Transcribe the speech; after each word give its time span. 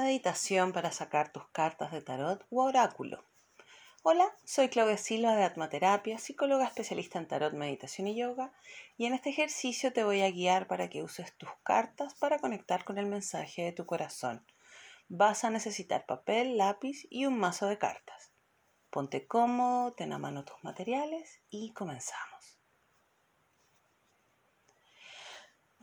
Meditación 0.00 0.72
para 0.72 0.92
sacar 0.92 1.32
tus 1.32 1.48
cartas 1.48 1.90
de 1.90 2.00
tarot 2.00 2.46
u 2.50 2.60
oráculo. 2.60 3.24
Hola, 4.04 4.32
soy 4.44 4.68
Claudia 4.68 4.96
Silva 4.96 5.34
de 5.34 5.42
Atmaterapia, 5.42 6.18
psicóloga 6.18 6.66
especialista 6.66 7.18
en 7.18 7.26
tarot, 7.26 7.52
meditación 7.52 8.06
y 8.06 8.14
yoga, 8.14 8.52
y 8.96 9.06
en 9.06 9.14
este 9.14 9.30
ejercicio 9.30 9.92
te 9.92 10.04
voy 10.04 10.20
a 10.20 10.30
guiar 10.30 10.68
para 10.68 10.88
que 10.88 11.02
uses 11.02 11.36
tus 11.36 11.50
cartas 11.64 12.14
para 12.14 12.38
conectar 12.38 12.84
con 12.84 12.96
el 12.98 13.06
mensaje 13.06 13.62
de 13.62 13.72
tu 13.72 13.86
corazón. 13.86 14.46
Vas 15.08 15.42
a 15.42 15.50
necesitar 15.50 16.06
papel, 16.06 16.56
lápiz 16.56 17.08
y 17.10 17.26
un 17.26 17.36
mazo 17.36 17.66
de 17.66 17.78
cartas. 17.78 18.30
Ponte 18.90 19.26
cómodo, 19.26 19.94
ten 19.94 20.12
a 20.12 20.18
mano 20.18 20.44
tus 20.44 20.62
materiales 20.62 21.40
y 21.50 21.72
comenzamos. 21.72 22.57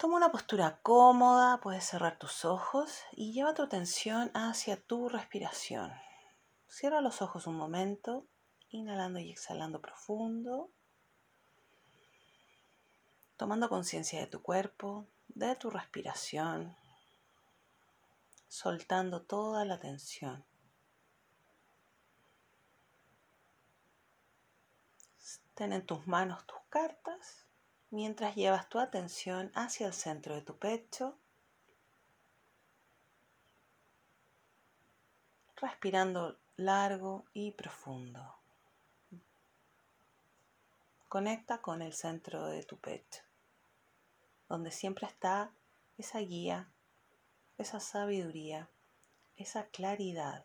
Toma 0.05 0.17
una 0.17 0.31
postura 0.31 0.81
cómoda, 0.83 1.59
puedes 1.61 1.83
cerrar 1.83 2.19
tus 2.19 2.45
ojos 2.45 3.01
y 3.13 3.33
lleva 3.33 3.55
tu 3.55 3.63
atención 3.63 4.29
hacia 4.35 4.79
tu 4.79 5.09
respiración. 5.09 5.91
Cierra 6.67 7.01
los 7.01 7.23
ojos 7.23 7.47
un 7.47 7.55
momento, 7.55 8.27
inhalando 8.69 9.17
y 9.17 9.31
exhalando 9.31 9.81
profundo, 9.81 10.69
tomando 13.35 13.67
conciencia 13.67 14.19
de 14.19 14.27
tu 14.27 14.43
cuerpo, 14.43 15.07
de 15.27 15.55
tu 15.55 15.71
respiración, 15.71 16.77
soltando 18.47 19.23
toda 19.23 19.65
la 19.65 19.79
tensión. 19.79 20.45
Ten 25.55 25.73
en 25.73 25.83
tus 25.83 26.05
manos 26.05 26.45
tus 26.45 26.59
cartas 26.69 27.44
mientras 27.95 28.35
llevas 28.35 28.67
tu 28.67 28.79
atención 28.79 29.53
hacia 29.55 29.87
el 29.87 29.93
centro 29.93 30.35
de 30.35 30.41
tu 30.41 30.57
pecho, 30.57 31.17
respirando 35.55 36.37
largo 36.57 37.23
y 37.33 37.51
profundo. 37.51 38.35
Conecta 41.07 41.61
con 41.61 41.81
el 41.81 41.93
centro 41.93 42.47
de 42.47 42.63
tu 42.63 42.75
pecho, 42.75 43.21
donde 44.49 44.71
siempre 44.71 45.07
está 45.07 45.51
esa 45.97 46.19
guía, 46.19 46.67
esa 47.57 47.79
sabiduría, 47.79 48.67
esa 49.37 49.67
claridad. 49.67 50.43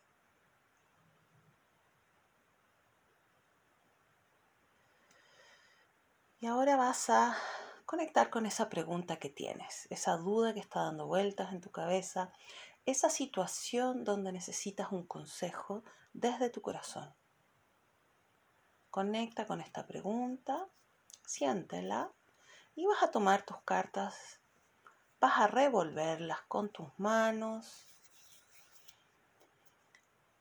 Y 6.42 6.46
ahora 6.46 6.74
vas 6.76 7.10
a 7.10 7.36
conectar 7.84 8.30
con 8.30 8.46
esa 8.46 8.70
pregunta 8.70 9.18
que 9.18 9.28
tienes, 9.28 9.86
esa 9.90 10.16
duda 10.16 10.54
que 10.54 10.60
está 10.60 10.84
dando 10.84 11.06
vueltas 11.06 11.52
en 11.52 11.60
tu 11.60 11.70
cabeza, 11.70 12.32
esa 12.86 13.10
situación 13.10 14.04
donde 14.04 14.32
necesitas 14.32 14.90
un 14.90 15.06
consejo 15.06 15.84
desde 16.14 16.48
tu 16.48 16.62
corazón. 16.62 17.14
Conecta 18.88 19.46
con 19.46 19.60
esta 19.60 19.86
pregunta, 19.86 20.66
siéntela 21.26 22.10
y 22.74 22.86
vas 22.86 23.02
a 23.02 23.10
tomar 23.10 23.44
tus 23.44 23.60
cartas, 23.60 24.40
vas 25.20 25.40
a 25.40 25.46
revolverlas 25.46 26.40
con 26.48 26.70
tus 26.70 26.88
manos, 26.98 27.86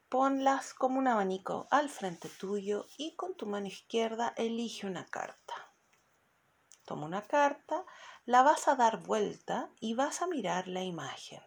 ponlas 0.07 0.73
como 0.73 0.97
un 0.97 1.09
abanico 1.09 1.67
al 1.71 1.89
frente 1.89 2.29
tuyo 2.29 2.87
y 2.97 3.17
con 3.17 3.35
tu 3.35 3.47
mano 3.47 3.67
izquierda 3.67 4.33
elige 4.37 4.87
una 4.87 5.05
carta. 5.05 5.58
Toma 6.89 7.05
una 7.05 7.21
carta, 7.21 7.85
la 8.25 8.41
vas 8.41 8.67
a 8.67 8.75
dar 8.75 9.03
vuelta 9.03 9.69
y 9.79 9.93
vas 9.93 10.23
a 10.23 10.27
mirar 10.27 10.67
la 10.67 10.81
imagen. 10.81 11.39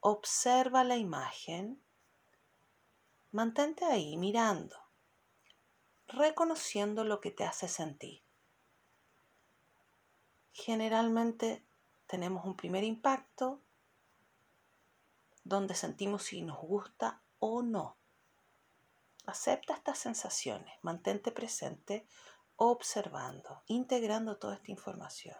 Observa 0.00 0.84
la 0.84 0.98
imagen. 0.98 1.82
Mantente 3.30 3.86
ahí 3.86 4.18
mirando, 4.18 4.76
reconociendo 6.06 7.02
lo 7.02 7.22
que 7.22 7.30
te 7.30 7.44
hace 7.44 7.66
sentir. 7.66 8.22
Generalmente 10.52 11.64
tenemos 12.06 12.44
un 12.44 12.54
primer 12.54 12.84
impacto 12.84 13.62
donde 15.44 15.74
sentimos 15.74 16.24
si 16.24 16.42
nos 16.42 16.58
gusta 16.58 17.22
o 17.38 17.62
no. 17.62 17.96
Acepta 19.24 19.72
estas 19.72 19.98
sensaciones, 19.98 20.74
mantente 20.82 21.32
presente 21.32 22.06
observando, 22.70 23.62
integrando 23.66 24.38
toda 24.38 24.54
esta 24.54 24.70
información. 24.70 25.36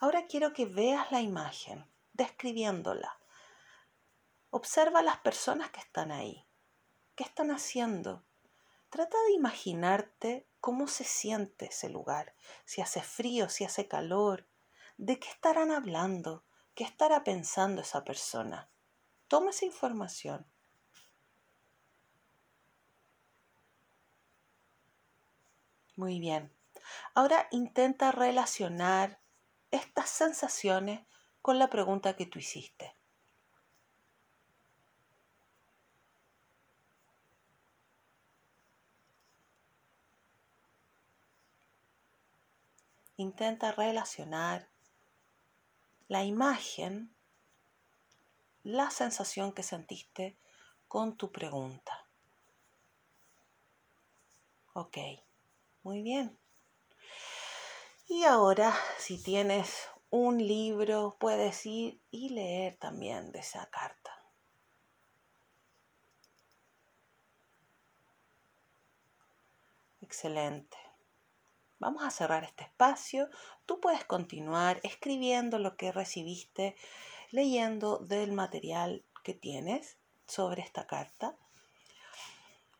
Ahora 0.00 0.26
quiero 0.26 0.52
que 0.52 0.66
veas 0.66 1.10
la 1.12 1.20
imagen, 1.20 1.86
describiéndola. 2.12 3.18
Observa 4.50 5.02
las 5.02 5.18
personas 5.18 5.70
que 5.70 5.80
están 5.80 6.10
ahí. 6.10 6.46
¿Qué 7.14 7.24
están 7.24 7.50
haciendo? 7.50 8.24
Trata 8.88 9.16
de 9.28 9.32
imaginarte 9.32 10.48
cómo 10.60 10.88
se 10.88 11.04
siente 11.04 11.66
ese 11.66 11.88
lugar, 11.88 12.34
si 12.64 12.80
hace 12.80 13.02
frío, 13.02 13.48
si 13.48 13.64
hace 13.64 13.88
calor, 13.88 14.48
de 14.96 15.18
qué 15.18 15.28
estarán 15.28 15.70
hablando, 15.70 16.44
qué 16.74 16.84
estará 16.84 17.22
pensando 17.24 17.82
esa 17.82 18.04
persona. 18.04 18.70
Toma 19.28 19.50
esa 19.50 19.64
información 19.64 20.46
Muy 26.00 26.18
bien. 26.18 26.50
Ahora 27.14 27.46
intenta 27.50 28.10
relacionar 28.10 29.20
estas 29.70 30.08
sensaciones 30.08 31.02
con 31.42 31.58
la 31.58 31.68
pregunta 31.68 32.16
que 32.16 32.24
tú 32.24 32.38
hiciste. 32.38 32.96
Intenta 43.18 43.70
relacionar 43.72 44.70
la 46.08 46.24
imagen, 46.24 47.14
la 48.62 48.90
sensación 48.90 49.52
que 49.52 49.62
sentiste 49.62 50.38
con 50.88 51.18
tu 51.18 51.30
pregunta. 51.30 52.06
Ok. 54.72 54.96
Muy 55.82 56.02
bien. 56.02 56.38
Y 58.08 58.24
ahora, 58.24 58.74
si 58.98 59.22
tienes 59.22 59.88
un 60.10 60.44
libro, 60.44 61.16
puedes 61.20 61.64
ir 61.64 62.00
y 62.10 62.30
leer 62.30 62.76
también 62.76 63.30
de 63.32 63.38
esa 63.38 63.70
carta. 63.70 64.10
Excelente. 70.02 70.76
Vamos 71.78 72.02
a 72.02 72.10
cerrar 72.10 72.44
este 72.44 72.64
espacio. 72.64 73.30
Tú 73.64 73.80
puedes 73.80 74.04
continuar 74.04 74.80
escribiendo 74.82 75.58
lo 75.58 75.76
que 75.76 75.92
recibiste, 75.92 76.76
leyendo 77.30 77.98
del 77.98 78.32
material 78.32 79.04
que 79.22 79.34
tienes 79.34 79.98
sobre 80.26 80.62
esta 80.62 80.86
carta. 80.86 81.36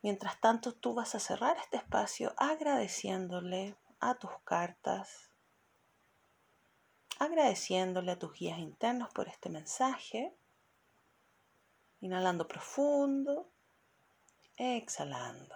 Mientras 0.03 0.41
tanto, 0.41 0.75
tú 0.75 0.95
vas 0.95 1.15
a 1.15 1.21
cerrar 1.21 1.57
este 1.59 1.77
espacio 1.77 2.33
agradeciéndole 2.39 3.77
a 4.01 4.15
tus 4.15 4.31
cartas, 4.45 5.31
agradeciéndole 7.19 8.13
a 8.13 8.19
tus 8.19 8.33
guías 8.33 8.59
internos 8.59 9.13
por 9.13 9.29
este 9.29 9.51
mensaje, 9.51 10.35
inhalando 12.01 12.49
profundo, 12.49 13.51
exhalando. 14.57 15.55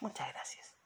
Muchas 0.00 0.28
gracias. 0.32 0.77